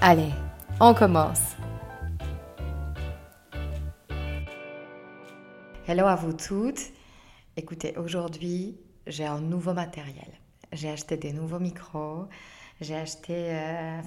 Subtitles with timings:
[0.00, 0.30] Allez,
[0.78, 1.56] on commence.
[5.88, 6.92] Hello à vous toutes.
[7.56, 8.78] Écoutez, aujourd'hui,
[9.08, 10.30] j'ai un nouveau matériel.
[10.72, 12.28] J'ai acheté des nouveaux micros.
[12.80, 13.98] J'ai acheté, euh,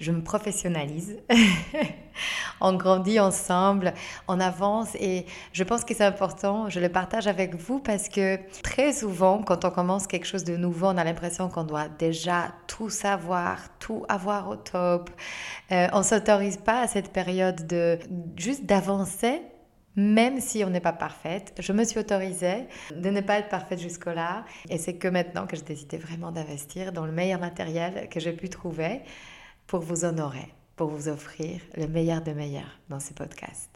[0.00, 1.18] je me professionnalise.
[2.60, 3.92] on grandit ensemble,
[4.28, 8.38] on avance et je pense que c'est important, je le partage avec vous parce que
[8.62, 12.52] très souvent, quand on commence quelque chose de nouveau, on a l'impression qu'on doit déjà
[12.66, 15.10] tout savoir, tout avoir au top.
[15.72, 17.98] Euh, on s'autorise pas à cette période de
[18.36, 19.40] juste d'avancer
[19.96, 21.54] même si on n'est pas parfaite.
[21.58, 24.44] Je me suis autorisée de ne pas être parfaite jusque-là.
[24.68, 28.32] Et c'est que maintenant que j'ai décidé vraiment d'investir dans le meilleur matériel que j'ai
[28.32, 29.00] pu trouver
[29.66, 33.70] pour vous honorer, pour vous offrir le meilleur de meilleur dans ce podcast.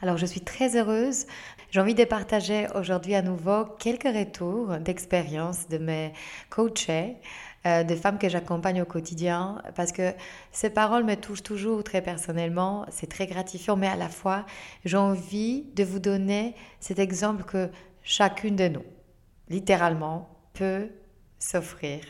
[0.00, 1.26] Alors je suis très heureuse.
[1.70, 6.12] J'ai envie de partager aujourd'hui à nouveau quelques retours d'expérience de mes
[6.50, 7.16] coachés,
[7.66, 10.12] euh, de femmes que j'accompagne au quotidien, parce que
[10.50, 12.84] ces paroles me touchent toujours très personnellement.
[12.90, 14.44] C'est très gratifiant, mais à la fois,
[14.84, 17.70] j'ai envie de vous donner cet exemple que
[18.02, 18.84] chacune de nous,
[19.48, 20.88] littéralement, peut
[21.38, 22.00] s'offrir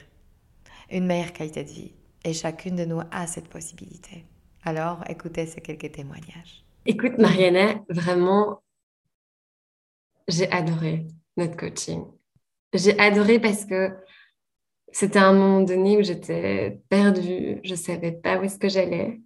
[0.90, 1.92] une meilleure qualité de vie.
[2.24, 4.24] Et chacune de nous a cette possibilité.
[4.64, 6.64] Alors, écoutez ces quelques témoignages.
[6.86, 8.62] Écoute, Mariana, vraiment,
[10.28, 11.06] j'ai adoré
[11.36, 12.04] notre coaching.
[12.72, 13.90] J'ai adoré parce que
[14.92, 19.20] c'était un moment donné où j'étais perdue, je ne savais pas où est-ce que j'allais.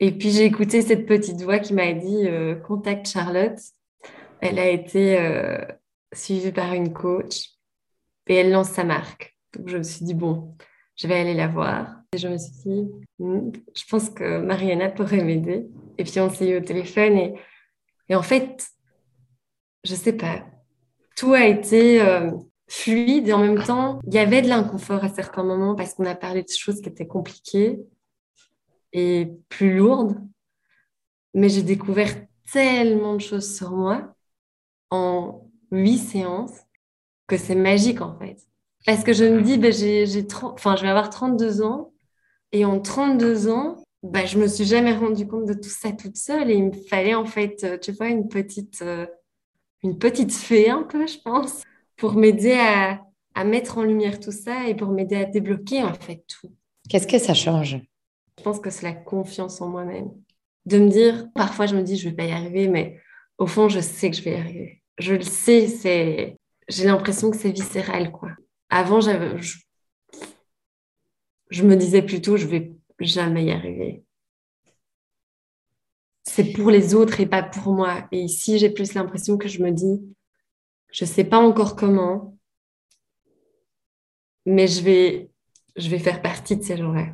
[0.00, 3.58] Et puis j'ai écouté cette petite voix qui m'a dit euh, contacte Charlotte.
[4.40, 5.64] Elle a été euh,
[6.12, 7.50] suivie par une coach
[8.28, 9.36] et elle lance sa marque.
[9.56, 10.56] Donc je me suis dit bon,
[10.96, 12.03] je vais aller la voir.
[12.14, 12.88] Et je me suis dit,
[13.18, 15.66] je pense que Mariana pourrait m'aider.
[15.98, 17.34] Et puis on s'est eu au téléphone et,
[18.08, 18.68] et, en fait,
[19.82, 20.44] je sais pas,
[21.16, 22.30] tout a été euh,
[22.68, 26.04] fluide et en même temps, il y avait de l'inconfort à certains moments parce qu'on
[26.04, 27.80] a parlé de choses qui étaient compliquées
[28.92, 30.16] et plus lourdes.
[31.34, 32.14] Mais j'ai découvert
[32.52, 34.14] tellement de choses sur moi
[34.90, 36.60] en huit séances
[37.26, 38.36] que c'est magique en fait.
[38.86, 40.06] Parce que je me dis, ben, j'ai,
[40.42, 41.93] enfin, je vais avoir 32 ans
[42.54, 46.16] et en 32 ans, bah, je me suis jamais rendu compte de tout ça toute
[46.16, 49.06] seule et il me fallait en fait, euh, tu vois, une petite, euh,
[49.82, 51.62] une petite fée un peu, je pense,
[51.96, 53.00] pour m'aider à,
[53.34, 56.54] à mettre en lumière tout ça et pour m'aider à débloquer en fait tout.
[56.88, 57.80] Qu'est-ce que ça change?
[58.38, 60.10] Je pense que c'est la confiance en moi-même.
[60.64, 63.00] De me dire, parfois je me dis, je vais pas y arriver, mais
[63.38, 64.82] au fond, je sais que je vais y arriver.
[64.98, 66.36] Je le sais, c'est,
[66.68, 68.30] j'ai l'impression que c'est viscéral, quoi.
[68.70, 69.42] Avant, j'avais,
[71.50, 74.04] je, me disais plutôt, je vais jamais y arriver.
[76.24, 78.08] C'est pour les autres et pas pour moi.
[78.10, 80.00] Et ici, j'ai plus l'impression que je me dis,
[80.90, 82.36] je sais pas encore comment,
[84.46, 85.30] mais je vais,
[85.76, 87.08] je vais faire partie de ces gens-là.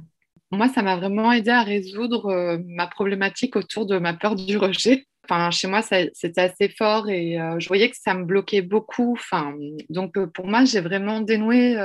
[0.53, 4.57] Moi, ça m'a vraiment aidé à résoudre euh, ma problématique autour de ma peur du
[4.57, 5.07] rejet.
[5.25, 9.12] Enfin, chez moi, c'était assez fort et euh, je voyais que ça me bloquait beaucoup.
[9.12, 9.55] Enfin,
[9.89, 11.77] donc, euh, pour moi, j'ai vraiment dénoué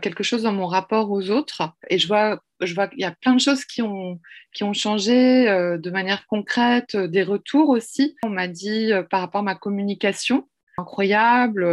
[0.00, 1.62] quelque chose dans mon rapport aux autres.
[1.90, 4.18] Et je vois, je vois qu'il y a plein de choses qui ont,
[4.54, 8.16] qui ont changé de manière concrète, des retours aussi.
[8.24, 10.48] On m'a dit par rapport à ma communication,
[10.78, 11.66] incroyable,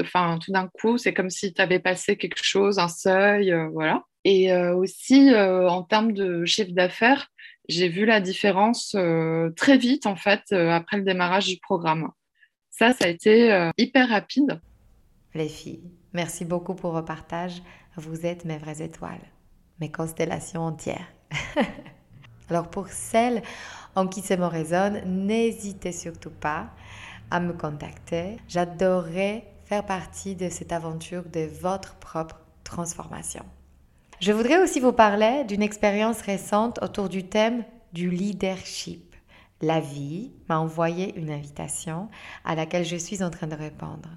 [0.00, 4.02] enfin, tout d'un coup, c'est comme si tu avais passé quelque chose, un seuil, voilà.
[4.24, 7.28] Et euh, aussi, euh, en termes de chiffre d'affaires,
[7.68, 12.10] j'ai vu la différence euh, très vite, en fait, après le démarrage du programme.
[12.70, 14.60] Ça, ça a été hyper rapide.
[15.34, 15.84] Les filles,
[16.14, 17.62] merci beaucoup pour vos partages.
[17.96, 19.20] Vous êtes mes vraies étoiles,
[19.80, 21.12] mes constellations entières.
[22.50, 23.42] Alors pour celles
[23.94, 26.70] en qui ce mot résonne, n'hésitez surtout pas
[27.30, 28.38] à me contacter.
[28.48, 33.44] J'adorerais faire partie de cette aventure de votre propre transformation.
[34.20, 39.14] Je voudrais aussi vous parler d'une expérience récente autour du thème du leadership.
[39.60, 42.08] La vie m'a envoyé une invitation
[42.44, 44.08] à laquelle je suis en train de répondre.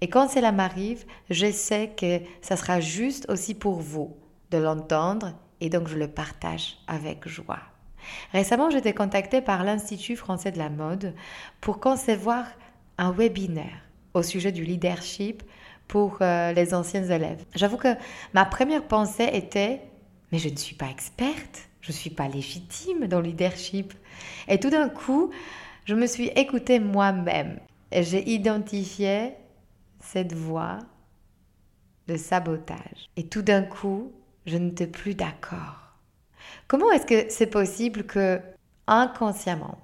[0.00, 4.16] Et quand cela m'arrive, je sais que ça sera juste aussi pour vous
[4.50, 7.60] de l'entendre et donc je le partage avec joie.
[8.32, 11.14] Récemment, j'étais contactée par l'Institut français de la mode
[11.60, 12.46] pour concevoir
[12.98, 13.82] un webinaire
[14.14, 15.42] au sujet du leadership
[15.88, 17.44] pour euh, les anciens élèves.
[17.54, 17.94] J'avoue que
[18.34, 19.82] ma première pensée était,
[20.30, 23.94] mais je ne suis pas experte, je ne suis pas légitime dans le leadership.
[24.48, 25.30] Et tout d'un coup,
[25.84, 27.58] je me suis écoutée moi-même
[27.90, 29.34] et j'ai identifié
[30.02, 30.78] cette voix
[32.08, 33.08] de sabotage.
[33.16, 34.12] Et tout d'un coup,
[34.46, 35.96] je n'étais plus d'accord.
[36.66, 38.40] Comment est-ce que c'est possible que
[38.86, 39.78] inconsciemment,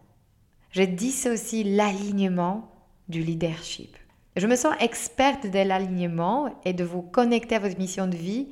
[0.71, 2.71] je dissocie l'alignement
[3.09, 3.97] du leadership?
[4.37, 8.49] Je me sens experte de l'alignement et de vous connecter à votre mission de vie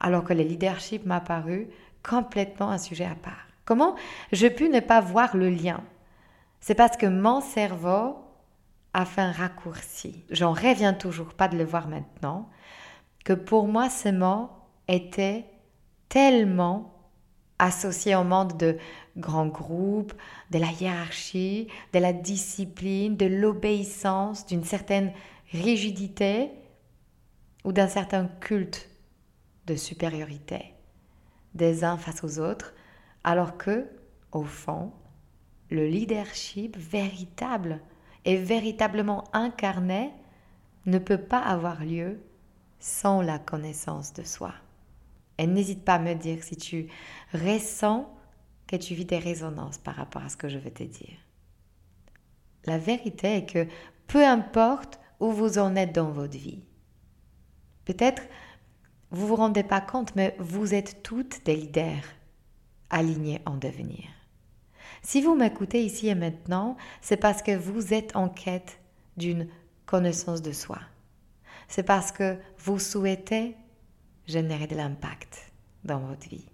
[0.00, 1.68] alors que le leadership m'a paru
[2.02, 3.46] complètement un sujet à part.
[3.64, 3.94] Comment
[4.32, 5.82] je pu ne pas voir le lien?
[6.60, 8.16] C'est parce que mon cerveau
[8.94, 10.24] a raccourci.
[10.30, 12.50] J'en reviens toujours pas de le voir maintenant,
[13.24, 14.50] que pour moi ce mot
[14.88, 15.46] était
[16.08, 16.92] tellement
[17.58, 18.76] associé au monde de
[19.16, 20.12] grands groupes,
[20.50, 25.12] de la hiérarchie, de la discipline, de l'obéissance, d'une certaine
[25.52, 26.50] rigidité
[27.64, 28.90] ou d'un certain culte
[29.66, 30.74] de supériorité
[31.54, 32.74] des uns face aux autres,
[33.24, 33.86] alors que,
[34.32, 34.92] au fond,
[35.70, 37.80] le leadership véritable
[38.24, 40.12] et véritablement incarné
[40.86, 42.20] ne peut pas avoir lieu
[42.78, 44.52] sans la connaissance de soi.
[45.38, 46.88] Et n'hésite pas à me dire si tu
[47.32, 48.12] ressens
[48.66, 51.18] que tu vis des résonances par rapport à ce que je veux te dire.
[52.64, 53.66] La vérité est que
[54.06, 56.62] peu importe où vous en êtes dans votre vie,
[57.84, 58.22] peut-être
[59.10, 62.04] vous vous rendez pas compte, mais vous êtes toutes des leaders
[62.88, 64.04] alignés en devenir.
[65.02, 68.80] Si vous m'écoutez ici et maintenant, c'est parce que vous êtes en quête
[69.16, 69.48] d'une
[69.84, 70.78] connaissance de soi.
[71.66, 73.56] C'est parce que vous souhaitez
[74.26, 75.52] générer de l'impact
[75.84, 76.46] dans votre vie.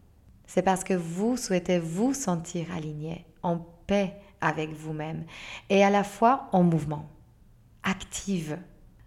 [0.46, 5.24] C'est parce que vous souhaitez vous sentir aligné, en paix avec vous-même
[5.68, 7.06] et à la fois en mouvement,
[7.82, 8.58] active.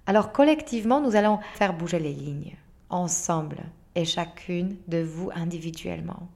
[0.05, 2.55] Alors collectivement, nous allons faire bouger les lignes,
[2.89, 3.63] ensemble
[3.95, 6.29] et chacune de vous individuellement.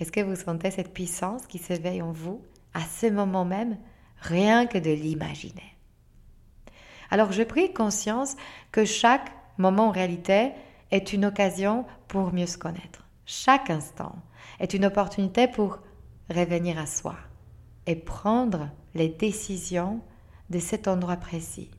[0.00, 2.42] Est-ce que vous sentez cette puissance qui s'éveille en vous
[2.72, 3.76] à ce moment même,
[4.20, 5.76] rien que de l'imaginer
[7.10, 8.36] Alors je pris conscience
[8.72, 10.52] que chaque moment en réalité
[10.90, 13.06] est une occasion pour mieux se connaître.
[13.26, 14.16] Chaque instant
[14.58, 15.78] est une opportunité pour
[16.30, 17.16] revenir à soi
[17.86, 20.00] et prendre les décisions
[20.48, 21.70] de cet endroit précis.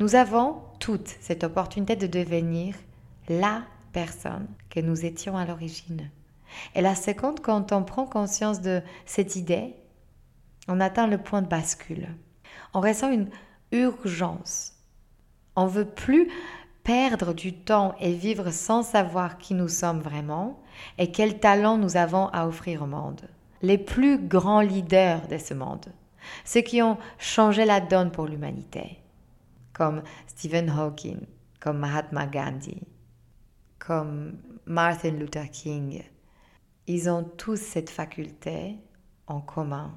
[0.00, 2.74] Nous avons toute cette opportunité de devenir
[3.28, 6.10] la personne que nous étions à l'origine.
[6.74, 9.74] Et la seconde, quand on prend conscience de cette idée,
[10.68, 12.08] on atteint le point de bascule.
[12.74, 13.28] On ressent une
[13.72, 14.74] urgence.
[15.56, 16.30] On veut plus
[16.84, 20.62] perdre du temps et vivre sans savoir qui nous sommes vraiment
[20.96, 23.28] et quels talents nous avons à offrir au monde.
[23.60, 25.86] Les plus grands leaders de ce monde,
[26.44, 28.98] ceux qui ont changé la donne pour l'humanité,
[29.72, 31.20] comme Stephen Hawking,
[31.60, 32.80] comme Mahatma Gandhi,
[33.78, 36.02] comme Martin Luther King,
[36.88, 38.76] ils ont tous cette faculté
[39.26, 39.96] en commun,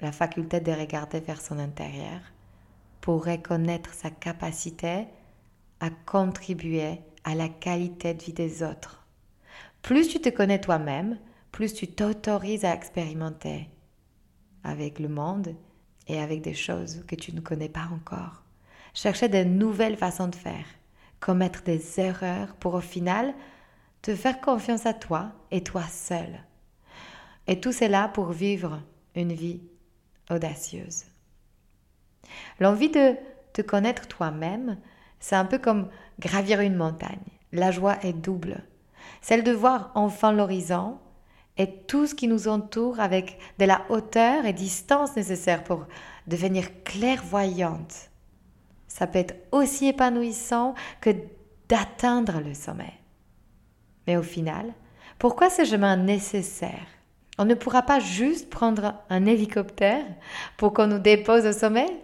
[0.00, 2.20] la faculté de regarder vers son intérieur
[3.00, 5.06] pour reconnaître sa capacité
[5.78, 9.06] à contribuer à la qualité de vie des autres.
[9.80, 11.18] Plus tu te connais toi-même,
[11.52, 13.68] plus tu t'autorises à expérimenter
[14.64, 15.54] avec le monde
[16.08, 18.42] et avec des choses que tu ne connais pas encore.
[18.92, 20.66] Chercher de nouvelles façons de faire,
[21.20, 23.34] commettre des erreurs pour au final
[24.02, 26.44] te faire confiance à toi et toi seul.
[27.46, 28.80] Et tout cela pour vivre
[29.14, 29.62] une vie
[30.30, 31.04] audacieuse.
[32.60, 33.14] L'envie de
[33.52, 34.78] te connaître toi-même,
[35.20, 37.18] c'est un peu comme gravir une montagne.
[37.52, 38.64] La joie est double.
[39.20, 40.98] Celle de voir enfin l'horizon
[41.58, 45.86] et tout ce qui nous entoure avec de la hauteur et distance nécessaire pour
[46.26, 48.10] devenir clairvoyante.
[48.88, 51.10] Ça peut être aussi épanouissant que
[51.68, 53.01] d'atteindre le sommet.
[54.06, 54.72] Mais au final,
[55.18, 56.86] pourquoi ce chemin nécessaire
[57.38, 60.04] On ne pourra pas juste prendre un hélicoptère
[60.56, 62.02] pour qu'on nous dépose au sommet?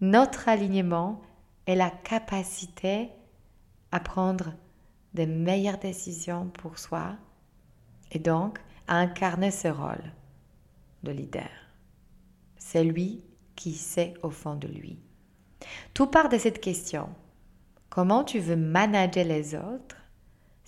[0.00, 1.20] Notre alignement
[1.66, 3.10] est la capacité
[3.92, 4.54] à prendre
[5.14, 7.16] de meilleures décisions pour soi
[8.12, 10.12] et donc à incarner ce rôle
[11.02, 11.50] de leader.
[12.56, 13.24] C'est lui
[13.56, 14.98] qui sait au fond de lui.
[15.94, 17.08] Tout part de cette question.
[17.90, 19.96] Comment tu veux manager les autres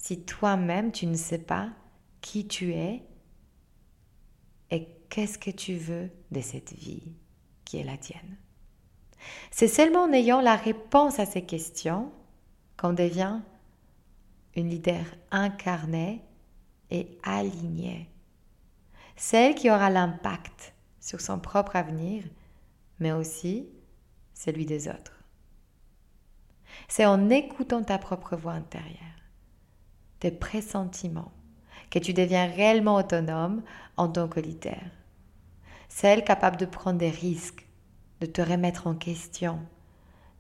[0.01, 1.71] si toi-même tu ne sais pas
[2.23, 3.03] qui tu es
[4.71, 7.13] et qu'est-ce que tu veux de cette vie
[7.65, 8.37] qui est la tienne.
[9.51, 12.11] C'est seulement en ayant la réponse à ces questions
[12.79, 13.41] qu'on devient
[14.57, 16.25] une leader incarnée
[16.91, 18.09] et alignée.
[19.17, 22.25] Celle qui aura l'impact sur son propre avenir,
[22.99, 23.69] mais aussi
[24.33, 25.23] celui des autres.
[26.89, 29.20] C'est en écoutant ta propre voix intérieure,
[30.21, 31.33] tes pressentiments,
[31.91, 33.63] que tu deviens réellement autonome
[33.97, 34.81] en tant que leader.
[35.89, 37.67] Celle capable de prendre des risques,
[38.21, 39.59] de te remettre en question,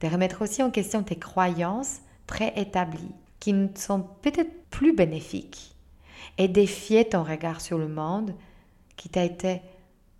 [0.00, 5.75] de remettre aussi en question tes croyances préétablies qui ne sont peut-être plus bénéfiques
[6.38, 8.34] et défier ton regard sur le monde
[8.96, 9.62] qui t'a été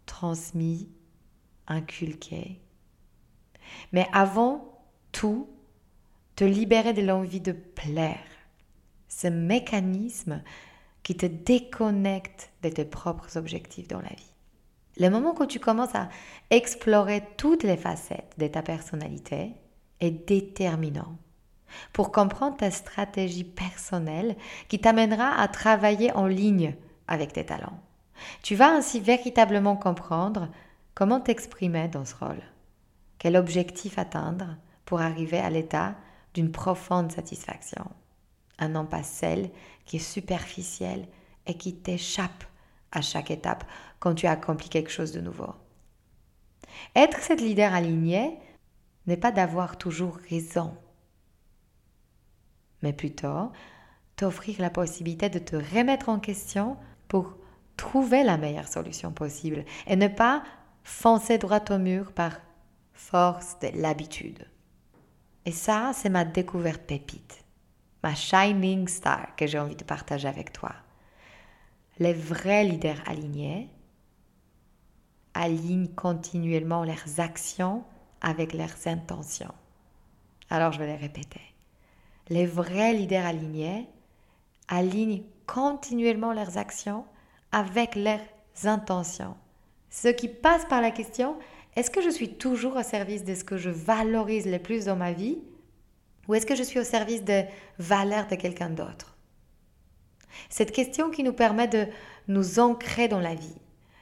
[0.07, 0.89] transmis,
[1.67, 2.59] inculqué.
[3.93, 5.49] Mais avant tout,
[6.35, 8.25] te libérer de l'envie de plaire,
[9.11, 10.43] ce mécanisme
[11.03, 14.33] qui te déconnecte de tes propres objectifs dans la vie.
[14.99, 16.09] Le moment où tu commences à
[16.51, 19.53] explorer toutes les facettes de ta personnalité
[20.01, 21.17] est déterminant
[21.93, 24.37] pour comprendre ta stratégie personnelle
[24.69, 26.75] qui t'amènera à travailler en ligne
[27.07, 27.81] avec tes talents.
[28.43, 30.49] Tu vas ainsi véritablement comprendre
[30.95, 32.43] comment t'exprimer dans ce rôle,
[33.19, 35.95] quel objectif atteindre pour arriver à l'état
[36.35, 37.85] d'une profonde satisfaction,
[38.61, 39.51] un non pas celle
[39.85, 41.07] qui est superficielle
[41.47, 42.45] et qui t'échappe
[42.93, 43.65] à chaque étape
[43.99, 45.53] quand tu accomplis quelque chose de nouveau.
[46.95, 48.39] Être cette leader alignée
[49.07, 50.77] n'est pas d'avoir toujours raison,
[52.83, 53.51] mais plutôt
[54.17, 56.77] t'offrir la possibilité de te remettre en question
[57.09, 57.37] pour
[57.77, 60.43] trouver la meilleure solution possible et ne pas
[60.85, 62.33] foncer droit au mur par
[62.93, 64.47] force de l'habitude.
[65.47, 67.45] Et ça, c'est ma découverte pépite,
[68.03, 70.73] ma shining star que j'ai envie de partager avec toi.
[71.99, 73.69] Les vrais leaders alignés
[75.35, 77.85] alignent continuellement leurs actions
[78.21, 79.55] avec leurs intentions.
[80.49, 81.41] Alors je vais les répéter.
[82.29, 83.89] Les vrais leaders alignés
[84.69, 87.05] alignent continuellement leurs actions
[87.53, 88.21] avec leurs
[88.65, 89.37] intentions.
[89.91, 91.37] Ce qui passe par la question,
[91.77, 94.97] est-ce que je suis toujours au service de ce que je valorise le plus dans
[94.97, 95.39] ma vie
[96.31, 97.47] ou est-ce que je suis au service des
[97.81, 99.17] valeurs de quelqu'un d'autre?
[100.49, 101.89] Cette question qui nous permet de
[102.29, 103.61] nous ancrer dans la vie,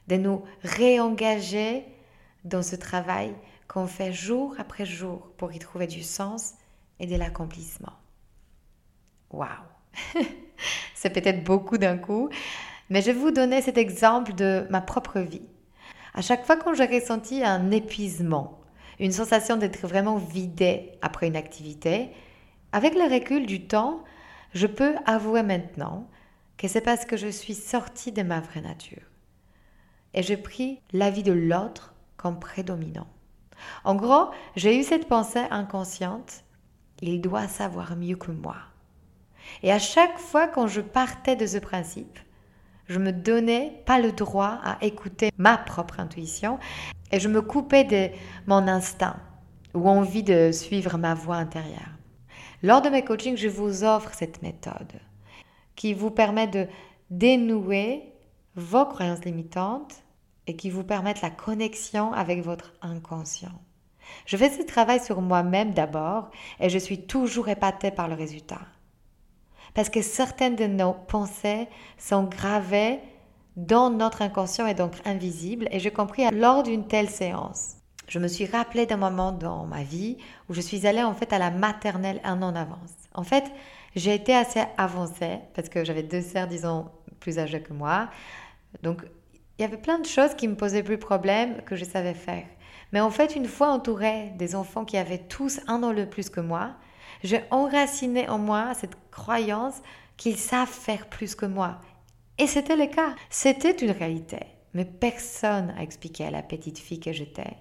[0.09, 1.87] de nous réengager
[2.45, 3.35] dans ce travail
[3.67, 6.53] qu'on fait jour après jour pour y trouver du sens
[7.01, 7.95] et de l'accomplissement.
[9.31, 9.49] Waouh
[10.95, 12.29] C'est peut-être beaucoup d'un coup,
[12.91, 15.49] mais je vais vous donner cet exemple de ma propre vie.
[16.13, 18.61] À chaque fois quand j'ai ressenti un épuisement,
[19.01, 22.11] une sensation d'être vraiment vidé après une activité,
[22.73, 24.05] avec le recul du temps,
[24.55, 26.09] je peux avouer maintenant
[26.57, 29.03] que c'est parce que je suis sortie de ma vraie nature.
[30.15, 33.07] Et j'ai pris l'avis de l'autre comme prédominant.
[33.85, 36.45] En gros, j'ai eu cette pensée inconsciente,
[37.01, 38.57] il doit savoir mieux que moi.
[39.63, 42.19] Et à chaque fois quand je partais de ce principe,
[42.89, 46.59] je me donnais pas le droit à écouter ma propre intuition
[47.13, 48.09] et je me coupais de
[48.47, 49.17] mon instinct
[49.75, 51.99] ou envie de suivre ma voix intérieure.
[52.63, 55.01] Lors de mes coachings, je vous offre cette méthode
[55.77, 56.67] qui vous permet de
[57.11, 58.03] dénouer
[58.57, 60.03] vos croyances limitantes
[60.47, 63.61] et qui vous permettent la connexion avec votre inconscient.
[64.27, 68.61] Je fais ce travail sur moi-même d'abord et je suis toujours épatée par le résultat
[69.79, 71.69] parce que certaines de nos pensées
[71.99, 72.99] sont gravées
[73.55, 75.69] dans notre inconscient et donc invisibles.
[75.71, 77.77] Et j'ai compris lors d'une telle séance.
[78.09, 80.17] Je me suis rappelé d'un moment dans ma vie
[80.49, 82.91] où je suis allée en fait à la maternelle un an en avance.
[83.15, 83.45] En fait,
[83.95, 86.87] j'ai été assez avancée parce que j'avais deux sœurs, disons,
[87.21, 88.09] plus âgées que moi.
[88.83, 89.03] Donc,
[89.59, 92.47] il y avait plein de choses qui me posaient plus problème que je savais faire.
[92.93, 96.31] Mais en fait, une fois entourée des enfants qui avaient tous un an le plus
[96.31, 96.73] que moi,
[97.23, 99.83] j'ai enraciné en moi cette croyance
[100.17, 101.81] qu'ils savent faire plus que moi.
[102.39, 103.15] Et c'était le cas.
[103.31, 104.41] C'était une réalité.
[104.75, 107.57] Mais personne n'a expliqué à la petite fille que j'étais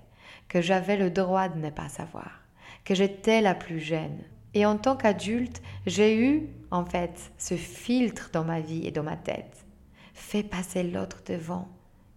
[0.48, 2.42] que j'avais le droit de ne pas savoir,
[2.86, 4.20] que j'étais la plus jeune.
[4.54, 9.04] Et en tant qu'adulte, j'ai eu, en fait, ce filtre dans ma vie et dans
[9.04, 9.66] ma tête.
[10.14, 11.68] Fais passer l'autre devant,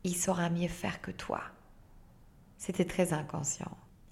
[0.04, 1.42] il saura mieux faire que toi.
[2.56, 3.70] C'était très inconscient.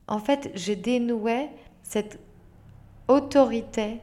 [0.08, 1.50] En fait, je dénouais
[1.82, 2.18] cette
[3.08, 4.00] autorité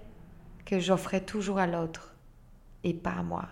[0.65, 2.15] que j'offrais toujours à l'autre
[2.83, 3.47] et pas à moi.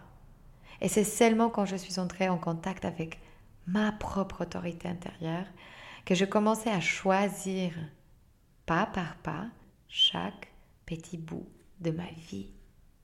[0.81, 3.19] Et c'est seulement quand je suis entrée en contact avec
[3.67, 5.45] ma propre autorité intérieure
[6.05, 7.71] que je commençais à choisir
[8.65, 9.45] pas par pas
[9.87, 10.51] chaque
[10.85, 11.47] petit bout
[11.79, 12.49] de ma vie.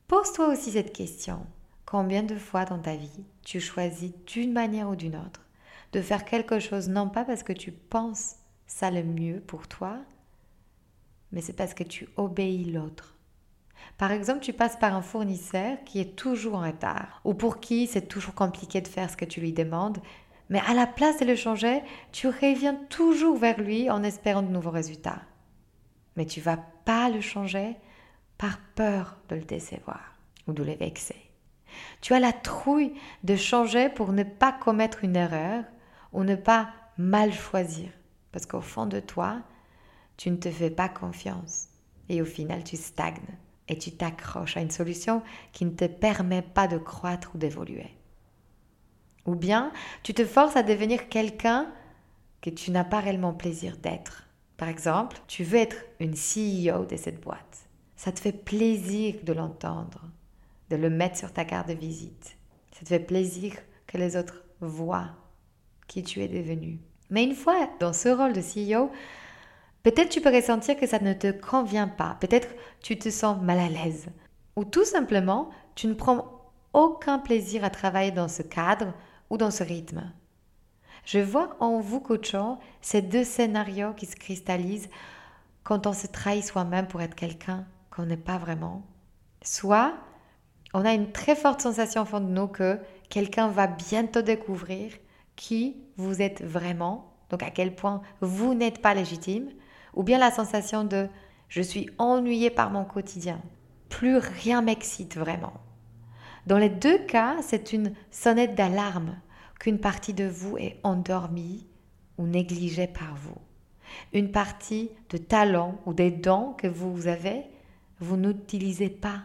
[0.07, 1.45] Pose-toi aussi cette question.
[1.85, 5.41] Combien de fois dans ta vie tu choisis d'une manière ou d'une autre
[5.91, 8.35] de faire quelque chose non pas parce que tu penses
[8.67, 9.97] ça le mieux pour toi,
[11.31, 13.15] mais c'est parce que tu obéis l'autre.
[13.97, 17.87] Par exemple, tu passes par un fournisseur qui est toujours en retard ou pour qui
[17.87, 19.99] c'est toujours compliqué de faire ce que tu lui demandes,
[20.49, 21.81] mais à la place de le changer,
[22.11, 25.21] tu reviens toujours vers lui en espérant de nouveaux résultats.
[26.15, 27.75] Mais tu vas pas le changer
[28.37, 30.15] par peur de le décevoir
[30.47, 31.29] ou de le vexer.
[32.01, 32.93] Tu as la trouille
[33.23, 35.63] de changer pour ne pas commettre une erreur
[36.13, 37.89] ou ne pas mal choisir.
[38.31, 39.41] Parce qu'au fond de toi,
[40.19, 41.69] tu ne te fais pas confiance.
[42.09, 43.37] Et au final, tu stagnes
[43.69, 45.23] et tu t'accroches à une solution
[45.53, 47.95] qui ne te permet pas de croître ou d'évoluer.
[49.25, 49.71] Ou bien,
[50.03, 51.71] tu te forces à devenir quelqu'un
[52.41, 54.27] que tu n'as pas réellement plaisir d'être.
[54.57, 57.69] Par exemple, tu veux être une CEO de cette boîte.
[57.95, 60.03] Ça te fait plaisir de l'entendre,
[60.69, 62.35] de le mettre sur ta carte de visite.
[62.73, 63.53] Ça te fait plaisir
[63.87, 65.11] que les autres voient
[65.87, 66.79] qui tu es devenu.
[67.09, 68.91] Mais une fois dans ce rôle de CEO,
[69.83, 72.49] peut-être tu peux ressentir que ça ne te convient pas, peut-être
[72.81, 74.07] tu te sens mal à l'aise,
[74.55, 76.39] ou tout simplement tu ne prends
[76.73, 78.93] aucun plaisir à travailler dans ce cadre
[79.29, 80.11] ou dans ce rythme.
[81.05, 84.89] Je vois en vous coachant ces deux scénarios qui se cristallisent
[85.63, 88.83] quand on se trahit soi-même pour être quelqu'un qu'on n'est pas vraiment.
[89.41, 89.93] Soit
[90.73, 94.91] on a une très forte sensation au fond de nous que quelqu'un va bientôt découvrir
[95.35, 99.49] qui vous êtes vraiment, donc à quel point vous n'êtes pas légitime,
[99.93, 101.07] ou bien la sensation de
[101.47, 103.41] je suis ennuyé par mon quotidien,
[103.89, 105.53] plus rien m'excite vraiment.
[106.45, 109.17] Dans les deux cas, c'est une sonnette d'alarme
[109.59, 111.67] qu'une partie de vous est endormie
[112.17, 113.37] ou négligée par vous.
[114.13, 117.43] Une partie de talent ou des dons que vous avez,
[117.99, 119.23] vous n'utilisez pas.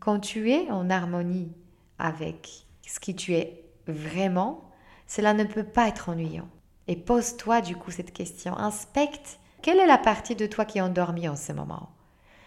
[0.00, 1.52] Quand tu es en harmonie
[1.98, 4.70] avec ce qui tu es vraiment,
[5.06, 6.48] cela ne peut pas être ennuyant.
[6.88, 8.56] Et pose-toi du coup cette question.
[8.56, 11.90] Inspecte quelle est la partie de toi qui est endormie en ce moment?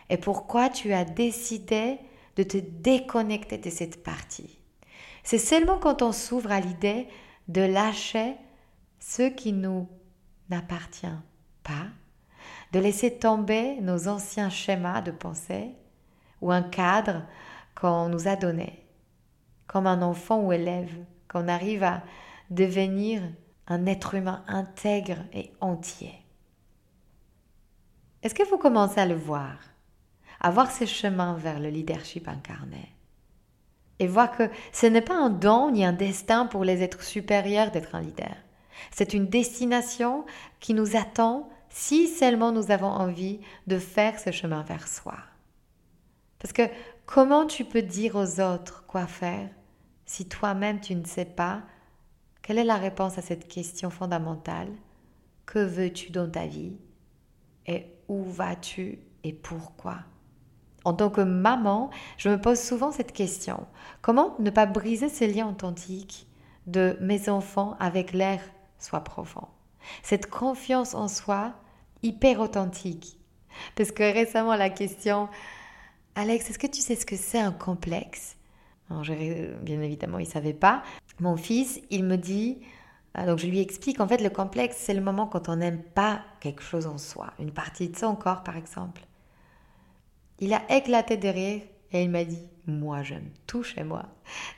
[0.09, 1.97] Et pourquoi tu as décidé
[2.35, 4.59] de te déconnecter de cette partie?
[5.23, 7.07] C'est seulement quand on s'ouvre à l'idée
[7.47, 8.35] de lâcher
[8.99, 9.87] ce qui nous
[10.49, 11.07] n'appartient
[11.63, 11.87] pas,
[12.73, 15.71] de laisser tomber nos anciens schémas de pensée
[16.41, 17.23] ou un cadre
[17.73, 18.85] qu'on nous a donné,
[19.67, 20.93] comme un enfant ou élève,
[21.27, 22.03] qu'on arrive à
[22.49, 23.21] devenir
[23.67, 26.24] un être humain intègre et entier.
[28.25, 29.59] Est-ce que vous commencez à le voir
[30.39, 32.91] À voir ce chemin vers le leadership incarné
[33.99, 37.69] et voir que ce n'est pas un don ni un destin pour les êtres supérieurs
[37.69, 38.35] d'être un leader.
[38.89, 40.25] C'est une destination
[40.59, 45.17] qui nous attend si seulement nous avons envie de faire ce chemin vers soi.
[46.39, 46.63] Parce que
[47.05, 49.49] comment tu peux dire aux autres quoi faire
[50.07, 51.61] si toi-même tu ne sais pas
[52.41, 54.71] quelle est la réponse à cette question fondamentale?
[55.45, 56.75] Que veux-tu dans ta vie?
[57.67, 59.97] Et où vas-tu et pourquoi?
[60.83, 63.65] En tant que maman, je me pose souvent cette question.
[64.01, 66.27] Comment ne pas briser ces liens authentiques
[66.67, 68.39] de mes enfants avec l'air
[68.77, 69.47] soit profond?
[70.03, 71.53] Cette confiance en soi
[72.03, 73.19] hyper authentique.
[73.75, 75.27] Parce que récemment, la question,
[76.13, 78.37] Alex, est-ce que tu sais ce que c'est un complexe?
[78.89, 80.83] Bien évidemment, il ne savait pas.
[81.19, 82.59] Mon fils, il me dit,
[83.25, 86.21] donc je lui explique, en fait, le complexe, c'est le moment quand on n'aime pas
[86.41, 89.01] quelque chose en soi, une partie de son corps, par exemple.
[90.39, 94.03] Il a éclaté de rire et il m'a dit, moi, j'aime tout chez moi.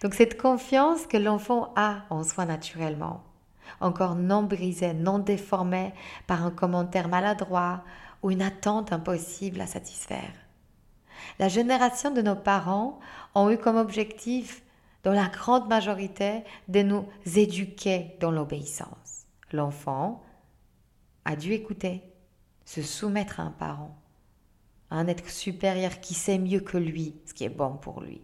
[0.01, 3.23] Donc cette confiance que l'enfant a en soi naturellement,
[3.79, 5.93] encore non brisée, non déformée
[6.25, 7.83] par un commentaire maladroit
[8.23, 10.33] ou une attente impossible à satisfaire.
[11.37, 12.99] La génération de nos parents
[13.35, 14.63] ont eu comme objectif,
[15.07, 17.05] dans la grande majorité, de nous
[17.37, 19.25] éduquer dans l'obéissance.
[19.53, 20.21] L'enfant
[21.23, 22.01] a dû écouter,
[22.65, 23.95] se soumettre à un parent,
[24.91, 28.19] à un être supérieur qui sait mieux que lui ce qui est bon pour lui.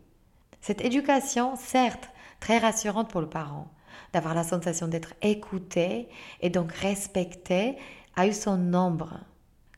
[0.60, 2.10] Cette éducation, certes,
[2.42, 3.72] très rassurante pour le parent,
[4.12, 6.10] d'avoir la sensation d'être écouté
[6.42, 7.78] et donc respecté,
[8.18, 9.22] a eu son nombre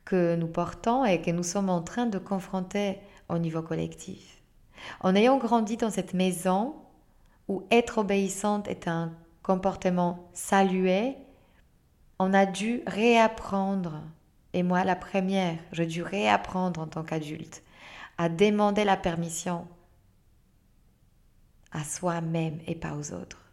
[0.05, 2.97] que nous portons et que nous sommes en train de confronter
[3.29, 4.41] au niveau collectif.
[5.01, 6.73] En ayant grandi dans cette maison
[7.47, 11.15] où être obéissante est un comportement salué,
[12.17, 14.01] on a dû réapprendre,
[14.53, 17.63] et moi la première, j'ai dû réapprendre en tant qu'adulte,
[18.17, 19.67] à demander la permission
[21.71, 23.44] à soi-même et pas aux autres.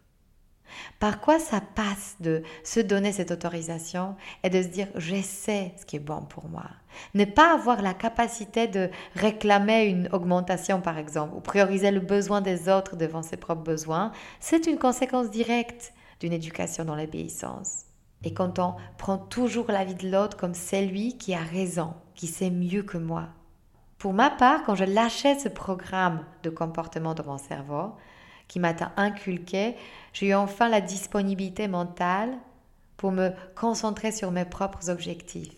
[0.99, 5.73] Par quoi ça passe de se donner cette autorisation et de se dire je sais
[5.77, 6.65] ce qui est bon pour moi?
[7.13, 12.41] Ne pas avoir la capacité de réclamer une augmentation par exemple ou prioriser le besoin
[12.41, 17.85] des autres devant ses propres besoins, c'est une conséquence directe d'une éducation dans l'obéissance.
[18.23, 22.27] Et quand on prend toujours la vie de l'autre comme celui qui a raison, qui
[22.27, 23.27] sait mieux que moi.
[23.97, 27.93] Pour ma part, quand je lâchais ce programme de comportement dans mon cerveau,
[28.53, 29.75] qui m'a inculqué,
[30.13, 32.37] j'ai eu enfin la disponibilité mentale
[32.97, 35.55] pour me concentrer sur mes propres objectifs.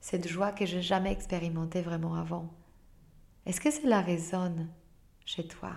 [0.00, 2.48] Cette joie que je n'ai jamais expérimentée vraiment avant.
[3.44, 4.66] Est-ce que cela résonne
[5.26, 5.72] chez toi?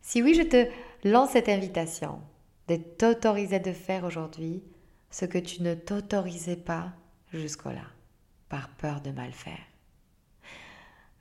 [0.00, 0.66] Si oui, je te
[1.06, 2.20] lance cette invitation
[2.68, 4.62] de t'autoriser de faire aujourd'hui
[5.10, 6.94] ce que tu ne t'autorisais pas
[7.34, 7.84] jusqu'au-là,
[8.48, 9.60] par peur de mal faire.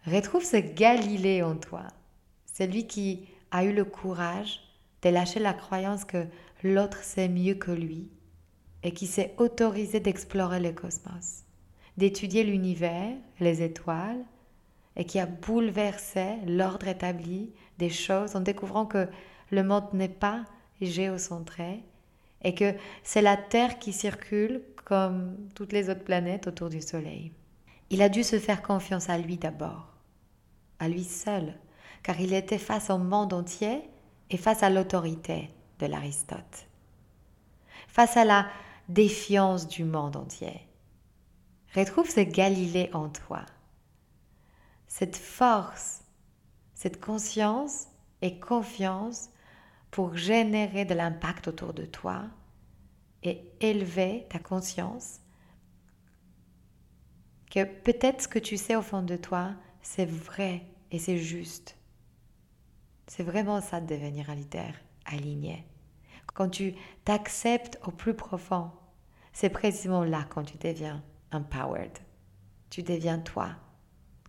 [0.08, 1.88] Retrouve ce Galilée en toi,
[2.54, 4.62] celui qui a eu le courage
[5.02, 6.26] de lâcher la croyance que
[6.64, 8.10] l'autre sait mieux que lui
[8.84, 11.44] et qui s'est autorisé d'explorer le cosmos,
[11.98, 14.24] d'étudier l'univers, les étoiles,
[14.96, 19.08] et qui a bouleversé l'ordre établi des choses en découvrant que
[19.52, 20.44] le monde n'est pas
[20.82, 21.84] géocentré
[22.44, 27.32] et que c'est la Terre qui circule comme toutes les autres planètes autour du Soleil.
[27.90, 29.94] Il a dû se faire confiance à lui d'abord,
[30.80, 31.54] à lui seul,
[32.04, 33.82] car il était face au monde entier
[34.30, 36.68] et face à l'autorité de l'Aristote,
[37.88, 38.48] face à la
[38.90, 40.62] défiance du monde entier.
[41.76, 43.46] Retrouve ce Galilée en toi,
[44.88, 46.02] cette force,
[46.74, 47.88] cette conscience
[48.22, 49.30] et confiance
[49.90, 52.24] pour générer de l'impact autour de toi
[53.24, 55.20] et élever ta conscience
[57.50, 61.78] que peut-être ce que tu sais au fond de toi, c'est vrai et c'est juste.
[63.08, 64.74] C'est vraiment ça de devenir un leader
[65.06, 65.66] aligné.
[66.34, 68.72] Quand tu t'acceptes au plus profond,
[69.34, 71.98] c'est précisément là quand tu deviens empowered.
[72.70, 73.50] Tu deviens toi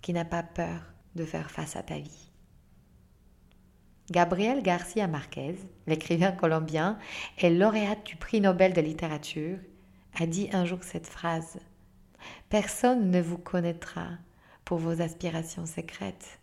[0.01, 0.81] qui n'as pas peur
[1.15, 2.31] de faire face à ta vie.
[4.11, 5.57] Gabriel Garcia Marquez,
[5.87, 6.99] l'écrivain colombien
[7.39, 9.59] et lauréat du prix Nobel de littérature,
[10.19, 11.59] a dit un jour cette phrase
[12.49, 14.09] Personne ne vous connaîtra
[14.65, 16.41] pour vos aspirations secrètes.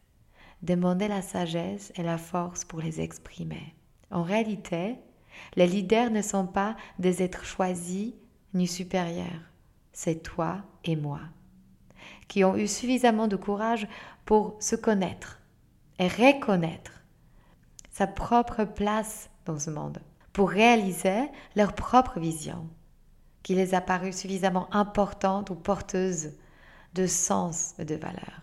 [0.62, 3.76] Demandez la sagesse et la force pour les exprimer.
[4.12, 4.96] En réalité,
[5.56, 8.14] les leaders ne sont pas des êtres choisis
[8.54, 9.52] ni supérieurs.
[9.94, 11.22] C'est toi et moi
[12.30, 13.88] qui ont eu suffisamment de courage
[14.26, 15.42] pour se connaître
[15.98, 17.04] et reconnaître
[17.92, 20.00] sa propre place dans ce monde,
[20.32, 22.70] pour réaliser leur propre vision,
[23.44, 26.38] qui les a paru suffisamment importante ou porteuse
[26.94, 28.42] de sens et de valeur.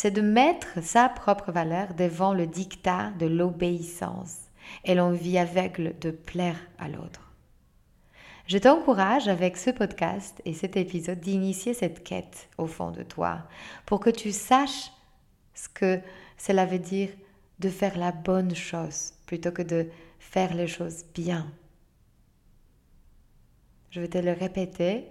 [0.00, 4.36] C'est de mettre sa propre valeur devant le dictat de l'obéissance
[4.84, 7.34] et l'envie aveugle de plaire à l'autre.
[8.46, 13.48] Je t'encourage avec ce podcast et cet épisode d'initier cette quête au fond de toi
[13.86, 14.92] pour que tu saches
[15.52, 15.98] ce que
[16.36, 17.10] cela veut dire
[17.58, 19.88] de faire la bonne chose plutôt que de
[20.20, 21.52] faire les choses bien.
[23.90, 25.06] Je vais te le répéter.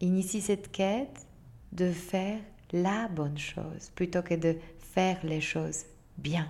[0.00, 1.26] Initie cette quête
[1.72, 2.40] de faire
[2.74, 5.84] la bonne chose plutôt que de faire les choses
[6.18, 6.48] bien.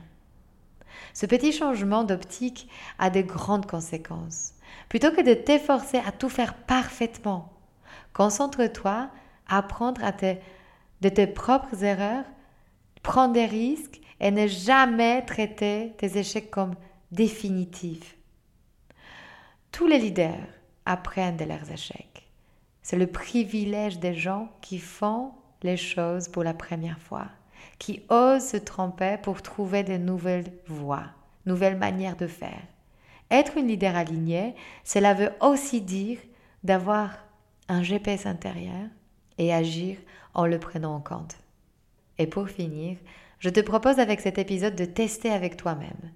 [1.13, 4.55] Ce petit changement d'optique a de grandes conséquences.
[4.89, 7.53] Plutôt que de t'efforcer à tout faire parfaitement,
[8.15, 9.11] concentre-toi
[9.47, 12.25] à apprendre à de tes propres erreurs,
[13.03, 16.75] prendre des risques et ne jamais traiter tes échecs comme
[17.13, 18.17] définitifs.
[19.73, 20.49] Tous les leaders
[20.87, 22.29] apprennent de leurs échecs.
[22.81, 25.33] C'est le privilège des gens qui font
[25.65, 27.27] les choses pour la première fois,
[27.79, 31.07] qui osent se tromper pour trouver de nouvelles voies,
[31.47, 32.63] nouvelles manières de faire.
[33.31, 36.19] Être une leader alignée, cela veut aussi dire
[36.63, 37.11] d'avoir
[37.69, 38.89] un GPS intérieur
[39.39, 39.97] et agir
[40.35, 41.37] en le prenant en compte.
[42.19, 42.99] Et pour finir,
[43.41, 46.13] je te propose avec cet épisode de tester avec toi-même.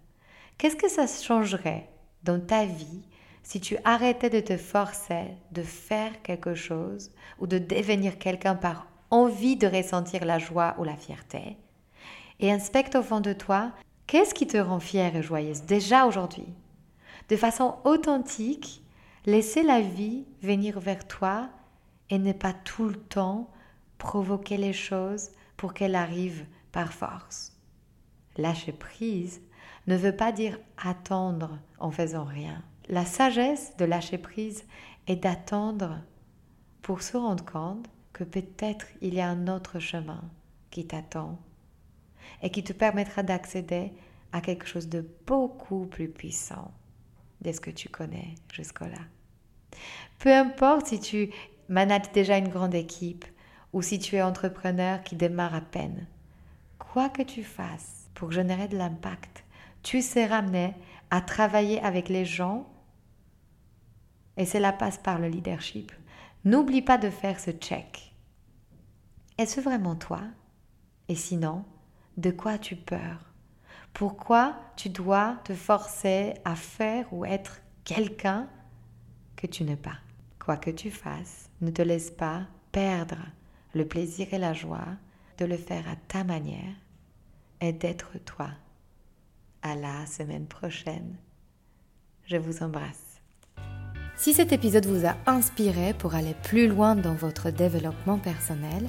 [0.59, 1.89] Qu'est-ce que ça changerait
[2.23, 3.03] dans ta vie
[3.43, 8.87] si tu arrêtais de te forcer de faire quelque chose ou de devenir quelqu'un par
[9.11, 11.57] envie de ressentir la joie ou la fierté
[12.41, 13.73] et inspecte au fond de toi
[14.07, 16.49] qu'est-ce qui te rend fière et joyeuse déjà aujourd'hui?
[17.29, 18.83] De façon authentique,
[19.27, 21.49] laisser la vie venir vers toi
[22.11, 23.51] et ne pas tout le temps
[23.99, 27.53] provoquer les choses pour qu'elles arrivent par force.
[28.37, 29.43] Lâcher prise
[29.87, 32.63] ne veut pas dire attendre en faisant rien.
[32.89, 34.65] La sagesse de lâcher prise
[35.07, 35.99] est d'attendre
[36.81, 37.87] pour se rendre compte
[38.19, 40.25] que peut-être il y a un autre chemin
[40.71, 41.39] qui t'attend
[42.43, 43.93] et qui te permettra d'accéder
[44.33, 46.73] à quelque chose de beaucoup plus puissant.
[47.41, 48.99] de ce que tu connais jusque-là.
[50.19, 51.31] Peu importe si tu
[51.69, 53.25] manages déjà une grande équipe
[53.73, 56.09] ou si tu es entrepreneur qui démarre à peine,
[56.81, 59.45] quoi que tu fasses pour générer de l'impact,
[59.85, 60.75] tu seras amené
[61.11, 62.67] à travailler avec les gens
[64.37, 65.93] et cela passe par le leadership.
[66.45, 68.08] N'oublie pas de faire ce check.
[69.39, 70.23] Est-ce vraiment toi?
[71.07, 71.65] Et sinon,
[72.17, 73.33] de quoi as-tu peur?
[73.95, 78.49] Pourquoi tu dois te forcer à faire ou être quelqu'un
[79.37, 79.99] que tu n'es pas?
[80.45, 83.19] Quoi que tu fasses, ne te laisse pas perdre
[83.75, 84.97] le plaisir et la joie
[85.39, 86.75] de le faire à ta manière
[87.61, 88.51] et d'être toi.
[89.63, 91.17] À la semaine prochaine.
[92.25, 93.09] Je vous embrasse.
[94.19, 98.89] Si cet épisode vous a inspiré pour aller plus loin dans votre développement personnel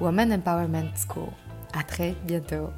[0.00, 1.28] Woman Empowerment School.
[1.72, 2.70] À très bientôt.